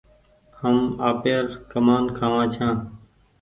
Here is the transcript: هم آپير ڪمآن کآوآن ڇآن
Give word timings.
هم 0.61 0.77
آپير 1.09 1.43
ڪمآن 1.71 2.03
کآوآن 2.17 2.47
ڇآن 2.55 2.77